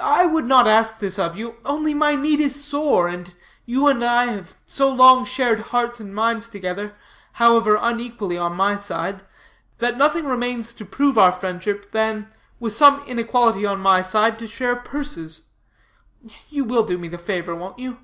I 0.00 0.24
would 0.24 0.46
not 0.46 0.66
ask 0.66 1.00
this 1.00 1.18
of 1.18 1.36
you, 1.36 1.56
only 1.66 1.92
my 1.92 2.14
need 2.14 2.40
is 2.40 2.64
sore, 2.64 3.08
and 3.08 3.34
you 3.66 3.88
and 3.88 4.02
I 4.02 4.24
have 4.24 4.54
so 4.64 4.88
long 4.90 5.26
shared 5.26 5.60
hearts 5.60 6.00
and 6.00 6.14
minds 6.14 6.48
together, 6.48 6.94
however 7.32 7.78
unequally 7.78 8.38
on 8.38 8.56
my 8.56 8.76
side, 8.76 9.22
that 9.76 9.98
nothing 9.98 10.24
remains 10.24 10.72
to 10.72 10.86
prove 10.86 11.18
our 11.18 11.30
friendship 11.30 11.92
than, 11.92 12.32
with 12.58 12.72
the 12.72 12.78
same 12.78 13.00
inequality 13.00 13.66
on 13.66 13.80
my 13.80 14.00
side, 14.00 14.38
to 14.38 14.46
share 14.46 14.76
purses. 14.76 15.42
You 16.48 16.64
will 16.64 16.84
do 16.84 16.96
me 16.96 17.08
the 17.08 17.18
favor 17.18 17.54
won't 17.54 17.78
you?" 17.78 17.98